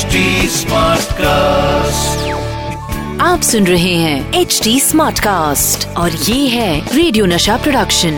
HD 0.00 0.20
cast 1.14 2.28
आप 3.22 3.40
सुन 3.42 3.66
रहे 3.66 3.94
हैं 3.94 4.40
एच 4.40 4.60
डी 4.64 4.78
स्मार्ट 4.80 5.18
कास्ट 5.18 5.86
और 5.98 6.10
ये 6.10 6.46
है 6.48 6.96
रेडियो 6.96 7.26
नशा 7.26 7.56
प्रोडक्शन 7.56 8.14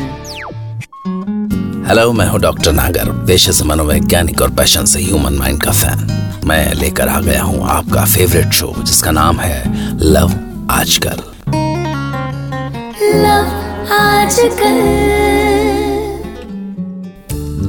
हेलो 1.89 2.12
मैं 2.12 2.27
हूँ 2.27 2.41
डॉक्टर 2.41 2.73
नागर 2.73 3.11
पेशे 3.27 3.53
से 3.53 3.64
मनोवैज्ञानिक 3.64 4.43
और 4.43 4.50
पैशन 4.55 4.84
से 4.84 5.03
ह्यूमन 5.03 5.39
माइंड 5.39 5.62
का 5.62 5.73
फ़ैन 5.73 6.07
मैं 6.46 6.73
लेकर 6.75 7.09
आ 7.09 7.21
गया 7.21 7.43
हूँ 7.43 7.66
आपका 7.71 8.05
फेवरेट 8.05 8.53
शो 8.53 8.75
जिसका 8.83 9.11
नाम 9.11 9.41
है 9.41 9.99
लव 10.03 10.39
आजकल 10.71 11.23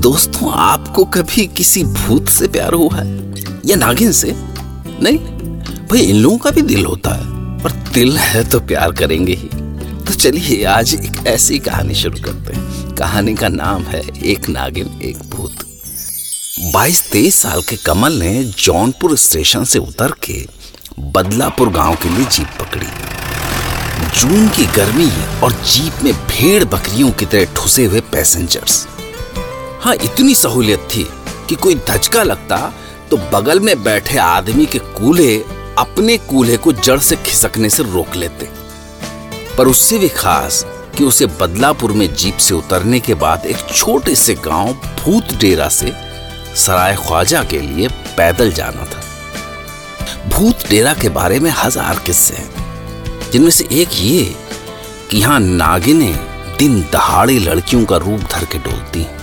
दोस्तों 0.03 0.51
आपको 0.53 1.03
कभी 1.13 1.45
किसी 1.57 1.83
भूत 1.83 2.29
से 2.29 2.47
प्यार 2.47 2.73
हुआ 2.73 2.95
है? 2.95 3.05
या 3.65 3.75
नागिन 3.75 4.11
से? 4.11 4.33
नहीं, 5.01 5.17
भाई 5.87 5.99
इन 5.99 6.15
लोगों 6.15 6.37
का 6.37 6.51
भी 6.51 6.61
दिल 6.61 6.85
होता 6.85 7.09
है, 7.09 7.25
पर 7.63 7.71
दिल 7.71 8.17
है 8.17 8.43
तो 8.49 8.59
प्यार 8.59 8.91
करेंगे 8.91 9.33
ही। 9.33 9.49
तो 10.03 10.13
चलिए 10.13 10.63
आज 10.63 10.93
एक 10.93 11.27
ऐसी 11.27 11.59
कहानी 11.59 11.95
शुरू 11.95 12.21
करते 12.23 12.53
हैं। 12.53 12.95
कहानी 12.95 13.35
का 13.35 13.47
नाम 13.47 13.83
है 13.83 14.01
एक 14.23 14.49
नागिन, 14.49 14.99
एक 15.03 15.17
भूत। 15.29 15.55
बाईस 16.73 17.09
तेईस 17.11 17.35
साल 17.35 17.61
के 17.61 17.75
कमल 17.75 18.13
ने 18.13 18.43
जौनपुर 18.43 19.17
स्टेशन 19.17 19.63
से 19.63 19.79
उतर 19.79 20.11
के 20.11 20.45
बदलापुर 20.99 21.69
गाँव 21.69 21.95
के 21.95 22.09
लिए 22.09 22.25
जीप 22.25 22.47
पकड़ी। 22.59 22.87
जून 24.19 24.47
की 24.49 24.65
गर्मी 24.65 25.11
और 25.43 25.51
जीप 25.51 26.03
में 26.03 26.13
भेड़ 26.13 26.63
बकरियों 26.63 27.11
की 27.11 27.25
तरह 27.25 27.45
ठुसे 27.45 27.85
हुए 27.85 27.99
पैसेंजर्स। 27.99 28.87
हाँ 29.81 29.95
इतनी 29.95 30.35
सहूलियत 30.35 30.87
थी 30.95 31.07
कि 31.49 31.55
कोई 31.55 31.75
धचका 31.75 32.23
लगता 32.23 32.73
तो 33.13 33.17
बगल 33.31 33.59
में 33.59 33.83
बैठे 33.83 34.17
आदमी 34.17 34.65
के 34.65 34.79
कूल्हे 34.79 35.35
अपने 35.79 36.17
कूल्हे 36.19 36.55
को 36.57 36.71
जड़ 36.73 36.97
से 36.99 37.15
खिसकने 37.15 37.69
से 37.69 37.83
रोक 37.83 38.15
लेते। 38.15 38.47
पर 39.57 39.67
उससे 39.67 39.97
भी 39.99 40.07
खास 40.09 40.65
कि 40.97 41.03
उसे 41.03 41.25
बदलापुर 41.41 41.91
में 41.91 42.07
जीप 42.13 42.37
से 42.37 42.53
उतरने 42.55 42.99
के 42.99 43.13
बाद 43.15 43.45
एक 43.45 43.57
छोटे 43.69 44.15
से 44.15 44.35
गाँव 44.45 44.73
भूत 45.03 45.33
डेरा 45.41 45.69
से 45.69 45.93
सराय 46.55 46.95
ख्वाजा 46.97 47.43
के 47.43 47.59
लिए 47.59 47.87
पैदल 48.17 48.51
जाना 48.51 48.85
था। 48.85 50.29
भूत 50.29 50.67
डेरा 50.69 50.93
के 50.93 51.09
बारे 51.11 51.39
में 51.39 51.51
हज़ार 51.55 51.99
किस्से 52.05 52.35
हैं, 52.35 53.29
जिनमें 53.31 53.51
से 53.51 53.67
एक 53.73 54.01
ये 54.01 54.23
कि 55.11 55.17
यहाँ 55.17 55.39
नागिने 55.39 56.13
दिन 56.59 56.81
दहाड़े 56.93 57.39
लड़कियों 57.39 57.85
का 57.85 57.97
रूप 57.97 58.21
धर 58.31 58.45
के 58.45 58.57
डोलती 58.59 59.01
हैं। 59.01 59.21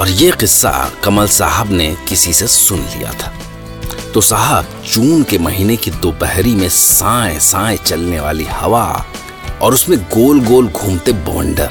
और 0.00 0.08
ये 0.08 0.30
किस्सा 0.30 0.70
कमल 1.04 1.26
साहब 1.28 1.70
ने 1.70 1.96
किसी 2.08 2.32
से 2.32 2.46
सुन 2.46 2.78
लिया 2.78 3.12
था। 3.12 3.32
तो 4.14 4.20
साहब, 4.20 4.66
जून 4.92 5.22
के 5.22 5.38
महीने 5.38 5.76
की 5.76 5.90
दोपहरी 5.90 6.54
में 6.54 6.68
साए 6.68 7.38
साए 7.38 7.76
चलने 7.76 8.20
वाली 8.20 8.44
हवा 8.44 9.04
और 9.62 9.74
उसमें 9.74 9.98
गोल 10.04 10.40
गोल 10.40 10.68
घूमते 10.68 11.12
बवंडर 11.12 11.70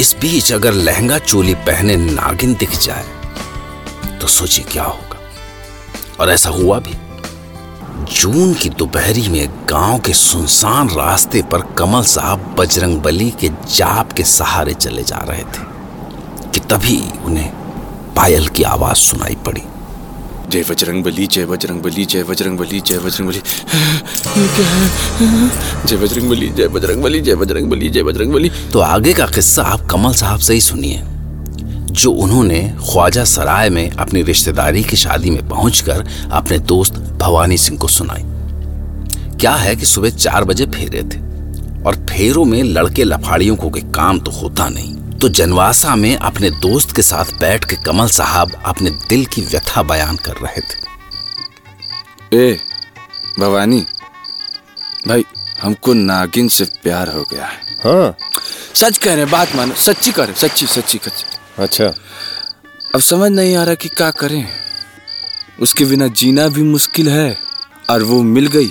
इस 0.00 0.14
बीच 0.20 0.52
अगर 0.52 0.72
लहंगा 0.72 1.18
चोली 1.18 1.54
पहने 1.54 1.96
नागिन 1.96 2.54
दिख 2.54 2.78
जाए 2.78 3.04
तो 4.20 4.26
सोचिए 4.26 4.64
क्या 4.64 4.84
होगा। 4.84 5.18
और 6.20 6.30
ऐसा 6.30 6.50
हुआ 6.50 6.78
भी। 6.78 6.94
जून 8.14 8.54
की 8.54 8.68
दोपहरी 8.68 9.28
में 9.28 9.48
गाँव 9.70 9.98
के 9.98 10.12
सुनसान 10.14 10.88
रास्ते 10.88 11.42
पर 11.42 11.62
कमल 11.78 12.02
साहब 12.06 12.54
बजरंग 12.58 13.00
बली 13.00 13.30
के 13.30 13.48
जाप 13.74 14.12
के 14.12 14.24
सहारे 14.24 14.74
चले 14.74 15.02
जा 15.02 15.24
रहे 15.28 15.44
थे, 15.44 15.66
कि 16.50 16.60
तभी 16.60 17.00
उन्हें 17.24 17.50
पायल 18.18 18.46
की 18.48 18.62
आवाज़ 18.62 18.96
सुनाई 18.98 19.34
पड़ी। 19.46 19.60
जय 20.50 20.62
बजरंग 20.70 21.02
बली 21.04 21.26
जय 21.26 21.44
बजरंग 21.46 21.82
बली 21.82 22.04
जय 22.04 22.22
बजरंग 22.24 22.58
बली 22.58 22.80
जय 22.80 22.98
बजरंग 22.98 23.28
बली। 23.28 23.40
जय 25.86 25.96
बजरंग 25.96 26.30
बली 26.30 26.48
जय 26.48 26.68
बजरंग 26.68 27.02
बली 27.02 27.20
जय 27.20 27.34
बजरंग 27.34 27.70
बली 27.70 27.88
जय 27.88 28.02
बजरंग 28.02 28.32
बली। 28.32 28.50
तो 28.72 28.80
आगे 28.80 29.12
का 29.14 29.26
किस्सा 29.26 29.62
आप 29.62 29.86
कमल 29.90 30.12
साहब 30.14 30.40
से 30.40 30.54
ही 30.54 30.60
सुनिए 30.60 31.02
जो 31.92 32.12
उन्होंने 32.12 32.60
ख्वाजा 32.90 33.24
सराय 33.26 33.70
में 33.70 33.90
अपनी 33.90 34.22
रिश्तेदारी 34.22 34.82
की 34.82 34.96
शादी 34.96 35.30
में 35.30 35.48
पहुंचकर 35.48 36.06
अपने 36.32 36.58
दोस्त 36.74 36.94
भवानी 37.20 37.58
सिंह 37.58 37.78
को 37.78 37.88
सुनाई। 37.88 38.24
क्या 39.40 39.54
है 39.56 39.76
कि 39.76 39.86
सुबह 39.86 40.10
चार 40.10 40.44
बजे 40.44 40.66
फेरे 40.66 41.02
थे 41.04 41.26
और 41.82 42.06
फेरों 42.10 42.44
में 42.44 42.62
लड़के 42.64 43.04
लफाड़ियों 43.04 43.56
को 43.56 43.70
कोई 43.70 43.90
काम 43.94 44.18
तो 44.18 44.30
होता 44.32 44.68
नहीं। 44.68 44.97
तो 45.20 45.28
जनवासा 45.28 45.96
में 45.96 46.16
अपने 46.16 46.50
दोस्त 46.50 46.96
के 46.96 47.02
साथ 47.02 47.24
बैठ 47.24 47.64
के 47.64 47.76
कमल 47.76 48.08
साहब 48.08 48.62
अपने 48.66 48.90
दिल 48.90 49.26
की 49.26 49.42
व्यथा 49.42 49.82
बयान 49.82 50.16
कर 50.16 50.32
रहे 50.32 50.60
थे। 50.60 50.88
ए 52.36 52.60
भवानी 53.38 53.86
भाई 55.08 55.24
हमको 55.62 55.94
नागिन 55.94 56.48
से 56.48 56.64
प्यार 56.64 57.08
हो 57.08 57.22
गया 57.22 57.46
है। 57.46 57.60
हाँ। 57.84 58.16
सच 58.74 58.98
कह 58.98 59.14
रहे 59.14 59.24
बात 59.24 59.54
मानो 59.56 59.74
सच्ची 59.74 60.12
हैं, 60.18 60.34
सच्ची 60.34 60.66
सच्ची 60.66 60.98
सच्ची। 60.98 61.24
अच्छा। 61.58 61.84
अब 62.94 63.00
समझ 63.00 63.30
नहीं 63.30 63.56
आ 63.56 63.62
रहा 63.64 63.74
कि 63.74 63.88
क्या 63.88 64.10
करें। 64.10 64.48
उसके 65.60 65.84
बिना 65.84 66.06
जीना 66.06 66.48
भी 66.48 66.62
मुश्किल 66.62 67.08
है 67.08 67.38
और 67.90 68.02
वो 68.02 68.22
मिल 68.22 68.46
गई 68.46 68.68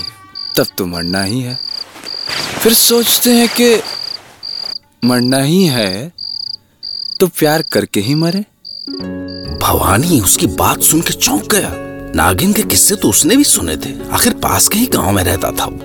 तब 0.56 0.66
तो 0.78 0.86
मरना 0.86 1.24
ही 1.24 1.42
है। 1.42 1.60
फिर 2.60 2.74
सोचते 2.74 3.34
हैं 3.34 3.50
कि 3.50 3.82
मरना 5.06 5.38
ही 5.38 5.66
है 5.66 6.17
तो 7.20 7.28
प्यार 7.30 7.62
करके 7.72 8.00
ही 8.00 8.16
मरे। 8.16 8.40
भवानी, 9.62 10.20
उसकी 10.22 10.48
बात 10.48 10.82
सुन 10.82 11.02
के 11.02 11.14
चौंक 11.14 11.48
गया। 11.52 11.70
नागिन 12.16 12.54
के 12.54 12.64
किस्से 12.64 12.96
तो 12.96 13.10
उसने 13.10 13.36
भी 13.36 13.44
सुने 13.44 13.76
थे। 13.78 13.94
आखिर 14.12 14.34
पास 14.34 14.68
के 14.68 14.80
ही 14.80 14.86
गाँव 14.86 15.12
में 15.12 15.24
रहता 15.24 15.52
था 15.52 15.66
वो। 15.66 15.80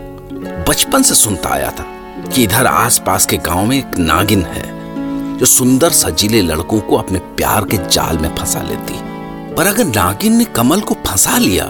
बचपन 0.69 1.03
से 1.03 1.15
सुनता 1.15 1.49
आया 1.49 1.71
था 1.71 1.85
कि 2.27 2.43
इधर 2.45 2.67
आसपास 2.67 3.27
के 3.27 3.37
गाँव 3.37 3.65
में 3.67 3.77
एक 3.79 3.99
नागिन 3.99 4.43
है, 4.43 4.65
जो 5.39 5.47
सुंदर 5.47 5.91
सजीले 5.91 6.43
लड़कों 6.43 6.81
को 6.81 6.97
अपने 6.97 7.19
प्यार 7.37 7.65
के 7.65 7.77
जाल 7.89 8.19
में 8.19 8.35
फंसा 8.37 8.63
लेती। 8.63 8.99
पर 9.55 9.67
अगर 9.67 9.85
नागिन 9.85 10.37
ने 10.37 10.45
कमल 10.45 10.81
को 10.81 10.95
फंसा 11.07 11.39
लिया 11.39 11.65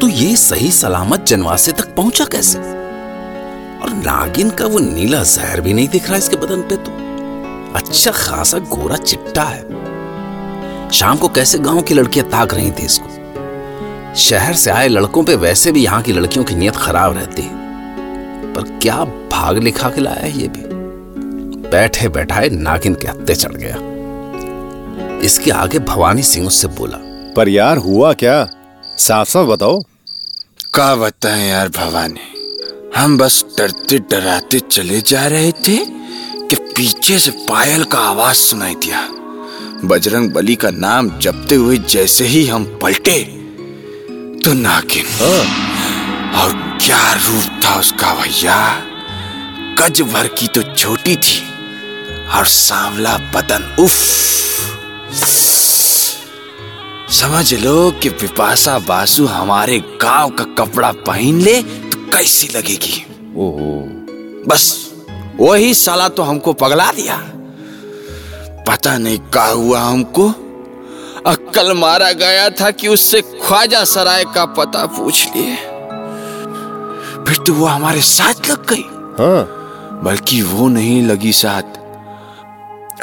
तो 0.00 0.08
ये 0.08 0.36
सही 0.36 0.70
सलामत 0.70 1.24
जनवासे 1.24 1.72
तक 1.72 1.94
पहुँचा 1.94 2.24
कैसे? 2.24 2.58
और 2.58 3.92
नागिन 3.96 4.50
का 4.50 4.66
वो 4.66 4.78
नीला 4.78 5.22
जहर 5.24 5.60
भी 5.60 5.72
नहीं 5.72 5.88
दिख 5.88 6.08
रहा 6.08 6.18
इसके 6.18 6.36
बदन 6.36 6.62
पे 6.62 6.76
तो। 6.76 6.99
अच्छा 7.76 8.10
खासा 8.10 8.58
गोरा 8.58 8.96
चिट्टा 8.96 9.42
है। 9.42 10.90
शाम 10.90 11.16
को 11.16 11.28
कैसे 11.28 11.58
गाँव 11.58 11.82
की 11.82 11.94
लड़कियाँ 11.94 12.28
ताक 12.28 12.54
रही 12.54 12.70
थी 12.70 12.84
इसको? 12.84 14.14
शहर 14.16 14.54
से 14.54 14.70
आए 14.70 14.88
लड़कों 14.88 15.24
पे 15.24 15.34
वैसे 15.34 15.72
भी 15.72 15.84
यहाँ 15.84 16.02
की 16.02 16.12
लड़कियों 16.12 16.44
की 16.44 16.54
नीयत 16.54 16.76
खराब 16.76 17.16
रहती 17.16 17.42
है। 17.42 17.58
पर 18.54 18.78
क्या 18.82 19.04
भाग 19.04 19.58
लिखा 19.58 19.90
के 19.90 20.00
लाया 20.00 20.20
है 20.20 20.38
ये 20.38 20.48
भी? 20.48 20.62
बैठे 21.70 22.08
बैठाए 22.08 22.48
नागिन 22.48 22.94
के 22.94 23.08
हत्ते 23.08 23.34
चढ़ 23.34 23.54
गया। 23.54 23.76
इसके 25.24 25.50
आगे 25.50 25.78
भवानी 25.78 26.22
सिंह 26.22 26.46
उससे 26.46 26.68
बोला 26.68 26.98
पर 27.36 27.48
यार 27.48 27.76
हुआ 27.76 28.12
क्या? 28.12 28.44
साफ़ 28.98 29.28
साफ़ 29.28 29.46
बताओ। 29.46 29.82
का 30.74 30.94
बताएँ 30.96 31.48
यार 31.50 31.68
भवानी? 31.68 32.39
हम 32.96 33.16
बस 33.18 33.44
डरते 33.58 33.98
डराते 34.10 34.58
चले 34.60 35.00
जा 35.00 35.26
रहे 35.26 35.52
थे 35.52 35.76
कि 36.46 36.56
पीछे 36.76 37.18
से 37.18 37.30
पायल 37.48 37.84
का 37.84 37.98
आवाज़ 37.98 38.36
सुनाई 38.36 38.74
दिया। 38.74 39.00
बजरंग 39.84 40.30
बली 40.30 40.54
का 40.54 40.70
नाम 40.70 41.10
जपते 41.18 41.54
हुए 41.54 41.76
जैसे 41.78 42.26
ही 42.26 42.46
हम 42.46 42.64
पलटे 42.82 43.18
तो 44.44 44.52
नागिन। 44.52 45.06
और 46.34 46.52
क्या 46.82 47.12
रूप 47.14 47.60
था 47.64 47.78
उसका 47.80 48.14
भैया? 48.14 48.58
गज 49.80 50.00
भर 50.02 50.26
की 50.28 50.46
तो 50.46 50.62
छोटी 50.74 51.16
थी 51.16 51.42
और 52.36 52.46
सांवला 52.46 53.16
बदन 53.34 53.76
उफ। 53.78 53.98
समझ 57.10 57.54
लो 57.54 57.90
कि 57.92 58.08
पिपासा 58.08 58.78
बासु 58.78 59.26
हमारे 59.26 59.78
गाँव 60.02 60.30
का 60.30 60.44
कपड़ा 60.58 60.92
पहन 61.06 61.40
ले 61.40 61.62
कैसी 62.12 62.48
लगेगी? 62.56 63.06
ओहो। 63.36 63.84
बस 64.48 64.92
वही 65.40 65.74
साला 65.74 66.08
तो 66.08 66.22
हमको 66.22 66.52
पगला 66.52 66.92
दिया। 66.92 67.16
पता 68.68 68.98
नहीं 68.98 69.18
क्या 69.18 69.44
हुआ 69.44 69.80
हमको। 69.80 70.28
अक्कल 71.26 71.72
मारा 71.72 72.12
गया 72.12 72.50
था 72.50 72.70
कि 72.70 72.88
उससे 72.88 73.20
ख्वाजा 73.20 73.84
सराय 73.84 74.24
का 74.24 74.44
पता 74.44 74.86
पूछ 74.86 75.28
लिए। 75.36 75.56
फिर 77.24 77.44
तो 77.46 77.54
वो 77.54 77.66
हमारे 77.66 78.00
साथ 78.00 78.50
लग 78.50 78.66
गई। 78.68 78.84
हाँ। 79.22 79.56
बल्कि 80.04 80.42
वो 80.42 80.68
नहीं 80.68 81.02
लगी 81.02 81.32
साथ। 81.32 81.62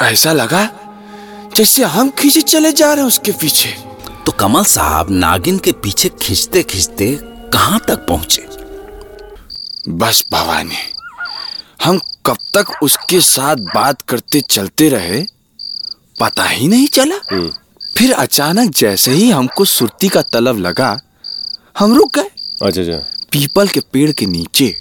ऐसा 0.02 0.34
लगा 0.34 0.70
जैसे 1.56 1.84
हम 1.84 2.10
खींचे 2.10 2.42
चले 2.42 2.72
जा 2.72 2.88
रहे 2.88 3.02
हैं 3.02 3.08
उसके 3.08 3.32
पीछे। 3.32 3.70
तो 4.26 4.32
कमल 4.32 4.64
साहब 4.64 5.08
नागिन 5.10 5.58
के 5.58 5.72
पीछे 5.72 6.10
खींचते 6.10 6.64
खींचते 6.64 7.20
कहाँ 7.24 7.80
तक 7.88 7.96
पहुँचे? 7.96 8.57
बस 9.90 10.24
भवानी 10.32 10.78
हम 11.84 12.00
कब 12.26 12.38
तक 12.54 12.72
उसके 12.84 13.20
साथ 13.22 13.56
बात 13.76 14.02
करते 14.02 14.42
चलते 14.50 14.90
रहे 14.90 15.22
पता 16.22 16.44
ही 16.44 16.68
नहीं 16.68 16.88
चला। 16.88 17.18
फिर 17.98 18.12
अचानक 18.14 18.72
जैसे 18.76 19.12
ही 19.12 19.30
हमको 19.30 19.66
सुरती 19.66 20.08
का 20.08 20.22
तलब 20.34 20.58
लगा 20.58 21.00
हम 21.80 21.96
रुक 21.96 22.16
गए। 22.16 22.30
अच्छा 22.62 22.82
अच्छा। 22.82 22.98
पीपल 23.32 23.68
के 23.68 23.80
पेड़ 23.94 24.12
के 24.12 24.26
नीचे। 24.26 24.76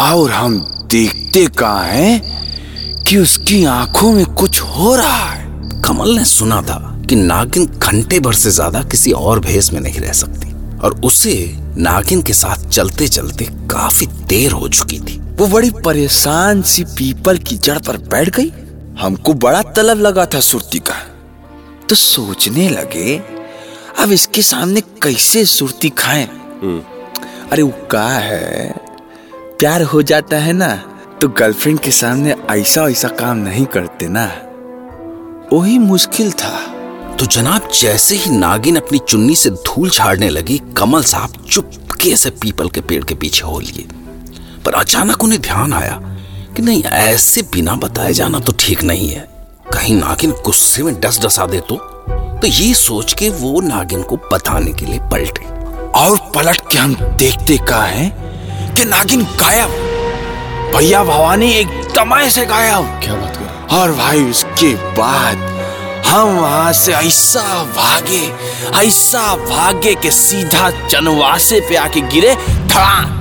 और 0.00 0.30
हम 0.30 0.58
देखते 0.90 1.46
कहा 1.58 1.82
हैं 1.82 3.04
कि 3.04 3.16
उसकी 3.16 3.64
आँखों 3.64 4.12
में 4.12 4.24
कुछ 4.34 4.60
हो 4.60 4.94
रहा 4.94 5.24
है। 5.24 5.46
कमल 5.82 6.16
ने 6.16 6.24
सुना 6.24 6.60
था 6.62 6.78
कि 7.08 7.16
नागिन 7.16 7.66
घंटे 7.66 8.20
भर 8.20 8.34
से 8.34 8.50
ज़्यादा 8.50 8.82
किसी 8.82 9.12
और 9.12 9.40
भेस 9.40 9.72
में 9.72 9.80
नहीं 9.80 10.00
रह 10.00 10.12
सकती। 10.12 10.47
और 10.84 11.00
उसे 11.04 11.34
नागिन 11.76 12.22
के 12.22 12.32
साथ 12.32 12.68
चलते 12.68 13.08
चलते 13.08 13.44
काफ़ी 13.70 14.06
देर 14.06 14.52
हो 14.52 14.68
चुकी 14.68 15.00
थी। 15.00 15.18
वो 15.38 15.46
बड़ी 15.46 15.70
परेशान 15.84 16.62
सी 16.62 16.84
पीपल 16.84 17.38
की 17.38 17.56
जड़ 17.56 17.78
पर 17.78 17.96
बैठ 17.96 18.28
गई। 18.36 18.52
हमको 19.00 19.34
बड़ा 19.34 19.62
तलब 19.62 20.00
लगा 20.00 20.26
था 20.26 20.40
सुरती 20.40 20.78
का। 20.78 20.94
तो 21.88 21.94
सोचने 21.94 22.68
लगे 22.68 23.16
अब 23.98 24.12
इसके 24.12 24.42
सामने 24.42 24.80
कैसे 25.02 25.44
सुरती 25.44 25.88
खाएँ? 25.88 26.26
अरे 27.52 27.62
वो 27.62 27.72
का 27.90 28.08
है? 28.08 28.74
प्यार 29.58 29.82
हो 29.82 30.02
जाता 30.02 30.36
है 30.36 30.52
ना 30.52 30.74
तो 31.20 31.28
गर्लफ्रेंड 31.28 31.78
के 31.80 31.90
सामने 31.90 32.34
ऐसा 32.50 32.88
ऐसा 32.88 33.08
काम 33.08 33.36
नहीं 33.36 33.64
करते 33.66 34.08
ना? 34.08 34.24
वही 35.52 35.78
मुश्किल 35.78 36.32
था। 36.32 36.56
तो 37.18 37.26
जनाब 37.26 37.68
जैसे 37.80 38.16
ही 38.16 38.30
नागिन 38.30 38.76
अपनी 38.76 38.98
चुन्नी 38.98 39.36
से 39.36 39.50
धूल 39.50 39.90
झाड़ने 39.90 40.28
लगी 40.28 40.60
कमल 40.76 41.02
साहब 41.02 41.32
चुपके 41.50 42.16
से 42.16 42.30
पीपल 42.30 42.68
के 42.68 42.80
पेड़ 42.80 43.04
के 43.04 43.14
पीछे 43.14 43.42
हो 43.44 43.60
लिए। 43.60 43.86
पर 44.64 44.74
अचानक 44.74 45.24
उन्हें 45.24 45.40
ध्यान 45.40 45.72
आया 45.72 46.00
कि 46.56 46.62
नहीं 46.62 46.82
ऐसे 46.82 47.42
बिना 47.42 47.74
बताए 47.74 48.12
जाना 48.12 48.38
तो 48.38 48.52
ठीक 48.58 48.82
नहीं 48.82 49.08
है। 49.08 49.28
कहीं 49.72 49.94
नागिन 49.94 50.30
गुस्से 50.30 50.82
में 50.82 51.00
डस 51.00 51.20
डसा 51.20 51.46
दे 51.46 51.60
तो? 51.60 51.76
तो 52.40 52.46
ये 52.46 52.74
सोच 52.74 53.12
के 53.12 53.28
वो 53.28 53.60
नागिन 53.60 54.02
को 54.02 54.16
बताने 54.16 54.72
के 54.72 54.86
लिए 54.86 54.98
पलटे। 54.98 55.44
और 56.00 56.16
पलट 56.34 56.60
के 56.72 56.78
हम 56.78 56.94
देखते 56.94 57.58
का 57.58 57.82
है 57.82 58.08
कि 58.76 58.84
नागिन 58.84 59.22
गायब। 59.22 59.70
भैया 60.76 61.04
भवानी 61.04 61.50
एक 61.50 61.68
एकदम 61.68 62.28
से 62.28 62.46
गायब। 62.46 63.00
क्या 63.02 63.14
बात 63.14 63.36
कर 63.36 63.76
और 63.76 63.92
भाई 63.92 64.24
उसके 64.24 64.74
बाद 64.74 65.57
हम 66.08 66.28
वहाँ 66.28 66.72
से 66.72 66.92
ऐसा 66.92 67.64
भागे 67.64 68.26
ऐसा 68.80 69.34
भागे 69.36 69.94
कि 69.94 70.10
सीधा 70.10 70.70
चनवासे 70.88 71.60
पे 71.60 71.76
आके 71.76 72.00
गिरे 72.00 72.34
धड़ाम 72.34 73.16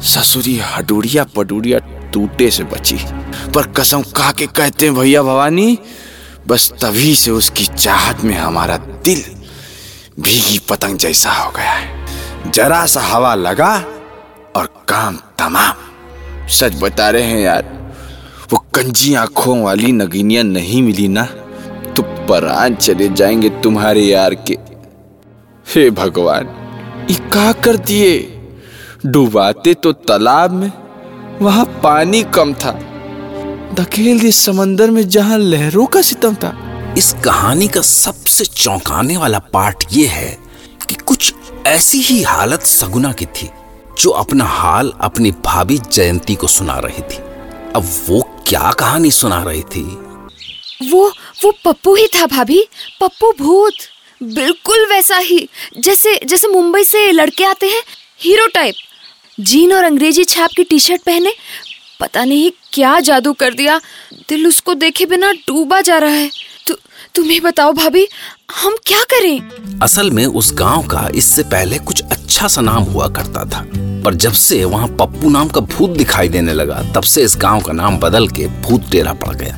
ससुरी 0.00 0.58
हडूरिया 0.58 1.24
पडूरिया 1.24 1.78
टूटे 2.12 2.50
से 2.50 2.64
बची। 2.64 2.96
पर 3.54 3.66
कसम 3.66 4.02
खा 4.02 4.30
के 4.32 4.46
कहते 4.46 4.86
हैं, 4.86 4.94
भैया 4.94 5.22
भवानी, 5.22 5.78
बस 6.48 6.70
तभी 6.82 7.14
से 7.16 7.30
उसकी 7.30 7.66
चाहत 7.66 8.24
में 8.24 8.34
हमारा 8.36 8.76
दिल 8.76 9.24
भीगी 10.20 10.58
पतंग 10.58 10.98
जैसा 10.98 11.32
हो 11.32 11.50
गया 11.50 11.70
है। 11.70 12.50
जरा 12.50 12.86
सा 12.86 13.00
हवा 13.00 13.34
लगा 13.34 13.74
और 14.56 14.84
काम 14.88 15.18
तमाम। 15.38 16.48
सच 16.48 16.80
बता 16.82 17.10
रहे 17.10 17.22
हैं 17.22 17.40
यार 17.40 17.79
कंजी 18.74 19.14
आँखों 19.14 19.62
वाली 19.62 19.92
नगीनिया 19.92 20.42
नहीं 20.42 20.82
मिली 20.82 21.08
ना 21.08 21.24
तो 21.96 22.02
परान 22.02 22.74
चले 22.74 23.08
जाएँगे 23.08 23.48
तुम्हारे 23.50 24.00
यार 24.00 24.34
के। 24.34 24.54
हे 25.66 25.90
भगवान 25.90 26.46
ये 27.10 27.14
का 27.28 27.52
कर 27.52 27.76
दिए। 27.76 28.18
डुबाते 29.06 29.74
तो 29.74 29.92
तालाब 29.92 30.50
में, 30.50 30.72
वहाँ 31.40 31.64
पानी 31.82 32.22
कम 32.22 32.52
था। 32.54 32.72
धकेल 33.74 34.20
दिए 34.20 34.30
समंदर 34.30 34.90
में 34.90 35.08
जहाँ 35.08 35.38
लहरों 35.38 35.86
का 35.86 36.02
सितम 36.02 36.34
था। 36.34 36.52
इस 36.98 37.12
कहानी 37.24 37.68
का 37.68 37.80
सबसे 37.80 38.44
चौंकाने 38.44 39.16
वाला 39.16 39.38
पार्ट 39.38 39.84
ये 39.92 40.06
है 40.06 40.38
कि 40.88 40.94
कुछ 40.94 41.34
ऐसी 41.66 41.98
ही 41.98 42.22
हालत 42.22 42.60
सगुना 42.60 43.12
की 43.12 43.26
थी, 43.26 43.48
जो 44.00 44.10
अपना 44.10 44.44
हाल 44.44 44.92
अपनी 45.00 45.30
भाभी 45.30 45.78
जयंती 45.92 46.34
को 46.34 46.46
सुना 46.46 46.78
रही 46.78 47.02
थी। 47.02 47.29
अब 47.76 48.04
वो 48.08 48.44
क्या 48.48 48.72
कहानी 48.72 49.10
सुना 49.10 49.42
रही 49.42 49.62
थी? 49.62 49.82
वो 50.90 51.12
वो 51.44 51.50
पप्पू 51.64 51.94
ही 51.94 52.06
था 52.06 52.26
भाभी। 52.26 52.68
पप्पू 53.00 53.32
भूत। 53.38 53.74
बिल्कुल 54.22 54.86
वैसा 54.86 55.16
ही। 55.16 55.48
जैसे 55.78 56.20
जैसे 56.24 56.48
मुंबई 56.48 56.84
से 56.84 57.12
लड़के 57.12 57.44
आते 57.44 57.66
हैं, 57.66 57.82
हीरो 58.20 58.46
टाइप। 58.46 58.74
जीन 59.40 59.72
और 59.72 59.84
अंग्रेज़ी 59.84 60.24
छाप 60.24 60.50
की 60.56 60.64
टी 60.64 60.78
शर्ट 60.78 61.02
पहने, 61.02 61.34
पता 62.00 62.24
नहीं 62.24 62.50
क्या 62.72 63.00
जादू 63.00 63.32
कर 63.32 63.54
दिया। 63.54 63.80
दिल 64.28 64.46
उसको 64.46 64.74
देखे 64.74 65.06
बिना 65.06 65.32
डूबा 65.32 65.80
जा 65.80 65.98
रहा 65.98 66.10
है। 66.10 66.30
तु, 67.14 67.22
तुम 67.22 67.30
ही 67.30 67.40
बताओ 67.40 67.72
भाभी 67.72 68.06
हम 68.62 68.76
क्या 68.86 69.02
करें? 69.04 69.78
असल 69.82 70.10
में 70.10 70.24
उस 70.26 70.52
गाँव 70.54 70.82
का 70.82 71.08
इससे 71.14 71.42
पहले 71.42 71.78
कुछ 71.78 72.02
अच्छा 72.02 72.48
सा 72.48 72.60
नाम 72.60 72.82
हुआ 72.82 73.08
करता 73.08 73.44
था। 73.44 73.64
पर 74.04 74.14
जब 74.14 74.32
से 74.32 74.64
वहाँ 74.64 74.88
पप्पू 75.00 75.30
नाम 75.30 75.48
का 75.48 75.60
भूत 75.60 75.90
दिखाई 75.90 76.28
देने 76.28 76.52
लगा 76.52 76.82
तब 76.94 77.02
से 77.02 77.22
इस 77.22 77.36
गाँव 77.36 77.60
का 77.60 77.72
नाम 77.72 77.98
बदल 77.98 78.28
के 78.28 78.46
भूत 78.62 78.90
टेरा 78.90 79.12
पड़ 79.14 79.34
गया। 79.36 79.56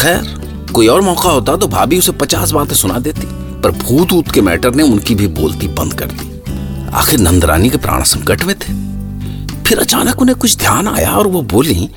खैर 0.00 0.70
कोई 0.74 0.86
और 0.86 1.00
मौका 1.00 1.30
होता 1.30 1.56
तो 1.56 1.66
भाभी 1.66 1.98
उसे 1.98 2.12
पचास 2.12 2.50
बातें 2.50 2.74
सुना 2.76 2.98
देती 2.98 3.26
पर 3.62 3.70
भूत 3.70 4.12
ऊत 4.12 4.30
के 4.32 4.40
मैटर 4.40 4.74
ने 4.74 4.82
उनकी 4.82 5.14
भी 5.14 5.26
बोलती 5.26 5.68
बंद 5.68 5.94
कर 5.94 6.12
दी। 6.12 6.26
आखिर 6.94 7.20
नंदरानी 7.20 7.70
के 7.70 7.78
प्राण 7.78 8.02
संकट 8.04 8.44
में 8.44 8.54
थे। 8.56 8.72
फिर 9.64 9.78
अचानक 9.78 10.22
उन्हें 10.22 10.38
कुछ 10.38 10.56
ध्यान 10.56 10.88
आया 10.88 11.10
और 11.10 11.26
वो 11.26 11.42
बोली 11.42 11.88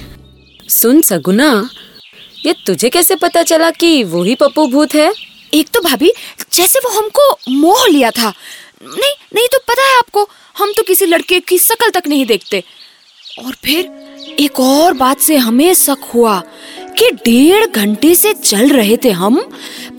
सुन 0.69 1.01
सगुना 1.01 1.51
ये 2.45 2.53
तुझे 2.65 2.89
कैसे 2.89 3.15
पता 3.15 3.43
चला 3.43 3.71
कि 3.71 4.03
वो 4.03 4.23
ही 4.23 4.35
पप्पू 4.35 4.67
भूत 4.67 4.95
है? 4.95 5.13
एक 5.53 5.69
तो 5.69 5.79
भाभी, 5.79 6.13
जैसे 6.53 6.79
वो 6.79 6.89
हमको 6.89 7.37
मोह 7.49 7.87
लिया 7.87 8.11
था। 8.11 8.33
नहीं 8.83 9.13
नहीं 9.35 9.47
तो 9.47 9.59
पता 9.59 9.83
है 9.83 9.97
आपको, 9.97 10.29
हम 10.57 10.71
तो 10.71 10.83
किसी 10.83 11.05
लड़के 11.05 11.39
की 11.39 11.57
शकल 11.57 11.89
तक 11.89 12.03
नहीं 12.07 12.25
देखते। 12.25 12.63
और 13.45 13.55
फिर 13.65 13.85
एक 14.39 14.59
और 14.59 14.93
बात 14.93 15.19
से 15.19 15.35
हमें 15.35 15.73
शक 15.73 16.11
हुआ। 16.13 16.43
कि 16.97 17.09
डेढ़ 17.25 17.65
घंटे 17.65 18.13
से 18.15 18.33
चल 18.33 18.69
रहे 18.69 18.97
थे 18.97 19.11
हम, 19.11 19.39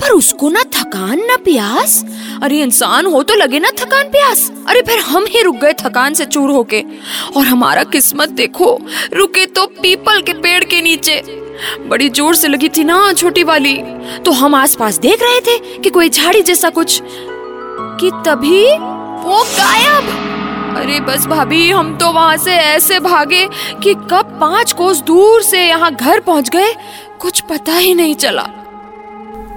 पर 0.01 0.11
उसको 0.11 0.49
ना 0.51 0.63
थकान, 0.75 1.19
ना 1.19 1.37
प्यास। 1.37 2.05
अरे 2.43 2.61
इंसान 2.63 3.07
हो 3.07 3.23
तो 3.23 3.35
लगे 3.35 3.59
ना 3.59 3.71
थकान, 3.79 4.09
प्यास। 4.09 4.51
अरे 4.69 4.83
फिर 4.83 4.99
हम 5.01 5.27
ही 5.29 5.43
रुक 5.43 5.57
गए 5.57 5.73
थकान 5.81 6.15
से 6.15 6.25
चूर 6.25 6.51
होके। 6.51 6.83
और 7.37 7.47
हमारा 7.47 7.85
किस्मत 7.85 8.29
देखो, 8.31 8.79
रुके 9.13 9.47
तो 9.47 9.67
पीपल 9.83 10.23
के 10.23 10.33
पेड़ 10.33 10.65
के 10.65 10.81
नीचे। 10.81 11.23
बड़ी 11.89 12.09
ज़ोर 12.09 12.35
से 12.35 12.49
लगी 12.49 12.69
थी 12.69 12.85
ना 12.85 13.13
छोटी 13.13 13.45
वाली। 13.45 13.77
तो 14.25 14.31
हम 14.33 14.55
आसपास 14.55 14.99
देख 14.99 15.23
रहे 15.23 15.41
थे 15.41 15.59
कि 15.79 15.91
कोई 15.91 16.09
झाड़ी 16.09 16.43
जैसा 16.43 16.69
कुछ, 16.71 17.01
कि 17.03 18.11
तभी 18.27 18.65
वो 19.25 19.43
गायब। 19.51 20.32
अरे 20.73 20.99
बस 21.01 21.27
भाभी, 21.27 21.71
हम 21.71 21.97
तो 21.99 22.11
वहाँ 22.13 22.37
से 22.37 22.53
ऐसे 22.53 22.99
भागे 23.01 23.47
कि 23.83 23.95
कब 24.11 24.37
पाँच 24.41 24.73
कोस 24.73 25.01
दूर 25.03 25.43
से 25.43 25.61
यहाँ 25.61 25.95
घर 25.95 26.21
पहुँच 26.21 26.49
गए, 26.49 26.73
कुछ 27.21 27.41
पता 27.41 27.73
ही 27.73 27.95
नहीं 27.95 28.15
चला। 28.15 28.47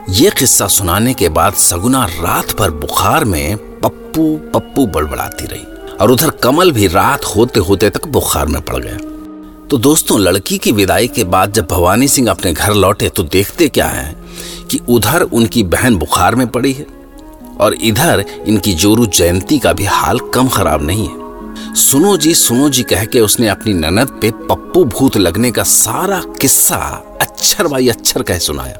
ये 0.09 0.29
किस्सा 0.29 0.67
सुनाने 0.67 1.13
के 1.13 1.29
बाद 1.29 1.53
सगुना 1.53 2.03
रात 2.05 2.51
भर 2.59 2.71
बुखार 2.71 3.25
में 3.25 3.57
पप्पू 3.81 4.25
पप्पू 4.53 4.85
बड़बड़ाती 4.87 5.45
रही 5.45 5.95
और 5.95 6.11
उधर 6.11 6.29
कमल 6.43 6.71
भी 6.71 6.87
रात 6.87 7.25
होते 7.25 7.59
होते 7.59 7.89
तक 7.89 8.07
बुखार 8.07 8.47
में 8.47 8.61
पड़ 8.61 8.77
गया। 8.77 8.97
तो 9.69 9.77
दोस्तों, 9.77 10.19
लड़की 10.19 10.57
की 10.57 10.71
विदाई 10.71 11.07
के 11.07 11.23
बाद 11.25 11.53
जब 11.53 11.67
भवानी 11.67 12.07
सिंह 12.07 12.29
अपने 12.31 12.53
घर 12.53 12.73
लौटे 12.73 13.09
तो 13.09 13.23
देखते 13.23 13.67
क्या 13.69 13.87
है 13.87 14.13
कि 14.71 14.79
उधर 14.89 15.21
उनकी 15.23 15.63
बहन 15.65 15.95
बुखार 15.95 16.35
में 16.35 16.47
पड़ी 16.47 16.73
है। 16.73 16.85
और 17.61 17.73
इधर 17.73 18.25
इनकी 18.47 18.73
जोरू 18.73 19.05
जयंती 19.05 19.59
का 19.59 19.73
भी 19.73 19.83
हाल 19.83 20.19
कम 20.19 20.47
खराब 20.47 20.85
नहीं 20.85 21.07
है। 21.07 21.25
सुनो 21.75 22.17
जी 22.17 22.33
सुनो 22.33 22.69
जी, 22.69 22.83
कह 22.83 23.05
के 23.05 23.19
उसने 23.19 23.47
अपनी 23.47 23.73
ननद 23.73 24.07
पे 24.21 24.31
पप्पू 24.31 24.83
भूत 24.85 25.17
लगने 25.17 25.51
का 25.51 25.63
सारा 25.63 26.23
किस्सा 26.41 26.77
अक्षर 27.21 27.67
बाई 27.67 27.89
अक्षर 27.89 28.21
कह 28.21 28.37
सुनाया। 28.37 28.77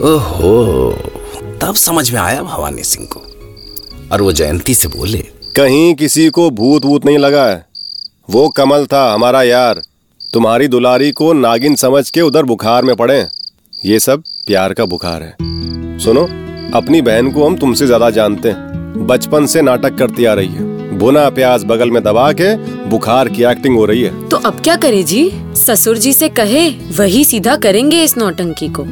ओहो, 0.00 0.92
तब 1.60 1.74
समझ 1.74 2.10
में 2.10 2.20
आया 2.20 2.42
भवानी 2.42 2.82
सिंह 2.82 3.08
को। 3.12 3.20
और 4.12 4.22
वो 4.22 4.32
जयंती 4.32 4.74
से 4.74 4.88
बोले, 4.88 5.18
कहीं 5.56 5.94
किसी 5.94 6.28
को 6.30 6.50
भूत 6.50 6.84
वूत 6.84 7.06
नहीं 7.06 7.18
लगा 7.18 7.46
है। 7.46 7.66
वो 8.30 8.48
कमल 8.48 8.86
था 8.86 9.12
हमारा 9.14 9.42
यार। 9.42 9.82
तुम्हारी 10.32 10.68
दुलारी 10.68 11.12
को 11.12 11.32
नागिन 11.32 11.74
समझ 11.74 12.10
के 12.10 12.20
उधर 12.20 12.42
बुखार 12.42 12.84
में 12.84 12.96
पड़े 12.96 13.26
ये 13.84 14.00
सब 14.00 14.22
प्यार 14.46 14.72
का 14.74 14.84
बुखार 14.84 15.22
है। 15.22 15.36
सुनो 15.98 16.45
अपनी 16.74 17.00
बहन 17.02 17.30
को 17.32 17.46
हम 17.46 17.56
तुमसे 17.56 17.86
ज़्यादा 17.86 18.10
जानते 18.10 18.48
हैं। 18.48 19.06
बचपन 19.06 19.46
से 19.46 19.62
नाटक 19.62 19.96
करती 19.98 20.24
आ 20.24 20.32
रही 20.34 20.48
है। 20.48 20.98
बुना 20.98 21.28
प्याज 21.30 21.64
बगल 21.64 21.90
में 21.90 22.02
दबा 22.02 22.30
के 22.32 22.54
बुखार 22.88 23.28
की 23.28 23.42
एक्टिंग 23.44 23.76
हो 23.76 23.84
रही 23.84 24.02
है। 24.02 24.28
तो 24.28 24.36
अब 24.38 24.60
क्या 24.60 24.76
करे 24.76 25.02
जी? 25.02 25.30
ससुर 25.56 25.98
जी 25.98 26.12
से 26.12 26.28
कहे 26.30 26.68
वही 26.98 27.24
सीधा 27.24 27.56
करेंगे 27.56 28.02
इस 28.04 28.16
नौटंकी 28.18 28.68
को। 28.68 28.84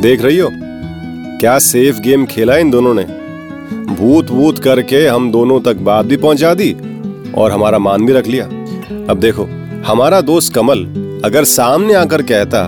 देख 0.00 0.22
रही 0.22 0.38
हो? 0.38 0.48
क्या 1.40 1.58
सेफ़ 1.58 2.00
गेम 2.00 2.24
खेला 2.26 2.56
इन 2.56 2.70
दोनों 2.70 2.94
ने? 2.94 3.04
भूत 3.94 4.30
वूत 4.30 4.58
करके 4.58 5.06
हम 5.06 5.30
दोनों 5.32 5.60
तक 5.60 5.76
बात 5.82 6.06
भी 6.06 6.16
पहुँचा 6.16 6.52
दी 6.54 6.72
और 7.36 7.52
हमारा 7.52 7.78
मान 7.78 8.06
भी 8.06 8.12
रख 8.12 8.26
लिया। 8.26 8.44
अब 9.10 9.18
देखो 9.20 9.48
हमारा 9.86 10.20
दोस्त 10.22 10.54
कमल 10.54 10.84
अगर 11.24 11.44
सामने 11.44 11.94
आकर 11.94 12.22
कहता 12.22 12.62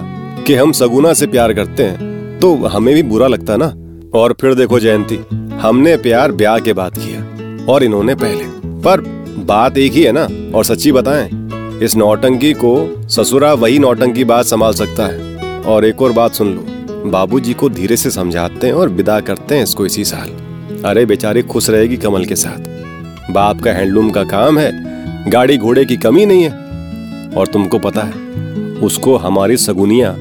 कि 0.46 0.54
हम 0.54 0.72
सगुना 0.72 1.12
से 1.12 1.26
प्यार 1.26 1.52
करते 1.52 1.82
हैं 1.82 2.38
तो 2.40 2.54
हमें 2.66 2.94
भी 2.94 3.02
बुरा 3.02 3.26
लगता 3.26 3.56
ना? 3.56 3.72
और 4.14 4.36
फिर 4.40 4.54
देखो 4.54 4.80
जयंती, 4.80 5.20
हमने 5.58 5.96
प्यार 5.96 6.32
ब्याह 6.32 6.58
के 6.58 6.72
बाद 6.72 6.92
किया, 6.98 7.20
और 7.72 7.84
इन्होंने 7.84 8.14
पहले। 8.14 8.44
पर 8.80 9.00
बात 9.38 9.78
एक 9.78 9.92
ही 9.92 10.02
है 10.02 10.12
ना, 10.12 10.28
और 10.58 10.64
सच्ची 10.64 10.92
बताएँ, 10.92 11.30
इस 11.82 11.96
नौटंकी 11.96 12.52
को 12.52 13.02
ससुरा 13.08 13.54
वही 13.54 13.78
नौटंकी 13.78 14.24
बात 14.24 14.44
संभाल 14.44 14.72
सकता 14.72 15.06
है। 15.06 15.36
और 15.62 15.84
एक 15.84 16.02
और 16.02 16.12
बात 16.12 16.32
सुन 16.32 16.48
लो, 16.48 16.64
बाबूजी 17.10 17.52
को 17.52 17.68
धीरे 17.68 17.96
से 17.96 18.10
समझाते 18.10 18.66
हैं 18.66 18.74
और 18.74 18.88
विदा 18.88 19.20
करते 19.20 19.54
हैं 19.54 19.62
इसको 19.62 19.86
इसी 19.86 20.04
साल। 20.04 20.28
अरे 20.84 21.06
बेचारी 21.06 21.42
खुश 21.42 21.70
रहेगी 21.70 21.96
कमल 21.96 22.24
के 22.24 22.36
साथ। 22.36 22.58
बाप 23.32 23.60
का 23.60 23.72
हैंडलूम 23.72 24.10
का 24.10 24.24
काम 24.24 24.58
है, 24.58 24.72
गाड़ी 25.30 25.58
घोड़े 25.58 25.84
की 25.84 25.96
कमी 25.96 26.26
नहीं 26.26 26.42
है। 26.42 26.50
और 27.36 27.46
तुमको 27.46 27.78
पता 27.78 28.00
है, 28.00 28.12
उसको 28.74 29.16
हमारी 29.16 29.56
सगुनिया, 29.56 30.14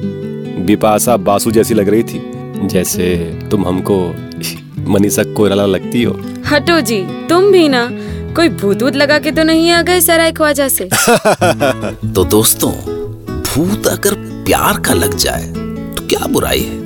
बिपाशा 0.64 1.16
बासु 1.16 1.50
जैसी 1.50 1.74
लग 1.74 1.88
रही 1.88 2.02
थी। 2.02 2.32
जैसे 2.66 3.14
तुम 3.50 3.66
हमको 3.66 3.98
मनीषा 4.90 5.22
कोयराला 5.34 5.66
लगती 5.66 6.02
हो। 6.02 6.12
हटो 6.46 6.80
जी 6.80 7.00
तुम 7.28 7.50
भी 7.52 7.68
ना 7.68 7.88
कोई 8.36 8.48
भूत 8.48 8.82
वूत 8.82 8.96
लगा 8.96 9.18
के 9.18 9.30
तो 9.30 9.42
नहीं 9.42 9.70
आ 9.70 9.82
गए 9.82 10.00
सराय 10.00 10.32
ख्वाजा 10.32 10.68
से। 10.68 10.84
तो 12.14 12.24
दोस्तों 12.24 12.72
भूत 13.42 13.86
अगर 13.86 14.14
प्यार 14.44 14.80
का 14.80 14.94
लग 14.94 15.16
जाए 15.16 15.46
तो 15.94 16.06
क्या 16.06 16.26
बुराई 16.26 16.60
है? 16.60 16.78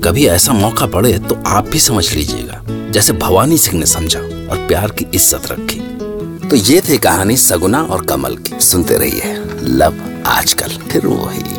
कभी 0.00 0.26
ऐसा 0.26 0.52
मौका 0.52 0.86
पड़े 0.86 1.18
तो 1.18 1.42
आप 1.46 1.68
भी 1.68 1.78
समझ 1.78 2.14
लीजिएगा 2.14 2.64
जैसे 2.90 3.12
भवानी 3.12 3.58
सिंह 3.58 3.78
ने 3.80 3.86
समझा 3.86 4.20
और 4.20 4.66
प्यार 4.68 4.90
की 4.90 5.06
इज़्ज़त 5.14 5.50
रखी। 5.52 5.80
तो 6.48 6.56
ये 6.56 6.80
थी 6.80 6.98
कहानी 6.98 7.36
सगुना 7.36 7.82
और 7.82 8.04
कमल 8.04 8.36
की। 8.36 8.60
सुनते 8.60 8.98
रहिए 8.98 9.34
लव 9.62 9.94
आजकल 10.26 10.68
फिर 10.68 11.06
वही 11.06 11.58